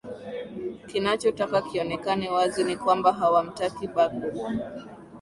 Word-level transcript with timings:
kinachotaka 0.87 1.57
kionekane 1.67 2.29
wazi 2.35 2.61
ni 2.63 2.75
kwamba 2.81 3.13
hawamtaki 3.13 3.87
bagbo 3.95 4.43